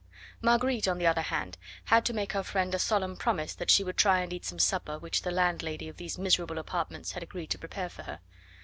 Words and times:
Marguerite, 0.41 0.87
on 0.87 0.97
the 0.97 1.05
other 1.05 1.21
hand, 1.21 1.59
had 1.83 2.05
to 2.05 2.13
make 2.13 2.33
her 2.33 2.41
friend 2.41 2.73
a 2.73 2.79
solemn 2.79 3.15
promise 3.15 3.53
that 3.53 3.69
she 3.69 3.83
would 3.83 3.97
try 3.97 4.21
and 4.21 4.33
eat 4.33 4.45
some 4.45 4.57
supper 4.57 4.97
which 4.97 5.21
the 5.21 5.29
landlady 5.29 5.87
of 5.87 5.97
these 5.97 6.17
miserable 6.17 6.57
apartments 6.57 7.11
had 7.11 7.21
agreed 7.21 7.51
to 7.51 7.59
prepare 7.59 7.87
for 7.87 8.01
her. 8.01 8.19